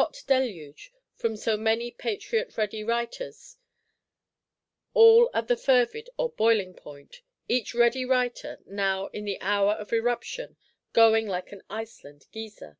Hot 0.00 0.16
deluge,—from 0.26 1.36
so 1.36 1.58
many 1.58 1.90
Patriot 1.90 2.56
ready 2.56 2.82
writers, 2.82 3.58
all 4.94 5.28
at 5.34 5.46
the 5.46 5.58
fervid 5.58 6.08
or 6.16 6.30
boiling 6.30 6.72
point; 6.72 7.20
each 7.50 7.74
ready 7.74 8.06
writer, 8.06 8.60
now 8.64 9.08
in 9.08 9.26
the 9.26 9.38
hour 9.42 9.72
of 9.74 9.92
eruption, 9.92 10.56
going 10.94 11.26
like 11.26 11.52
an 11.52 11.60
Iceland 11.68 12.24
Geyser! 12.32 12.78